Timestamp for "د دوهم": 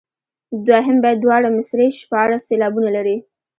0.55-0.97